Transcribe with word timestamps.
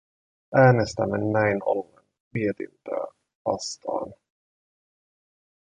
Äänestämme 0.55 1.17
näin 1.17 1.63
ollen 1.63 2.05
mietintöä 2.33 3.07
vastaan. 3.45 4.13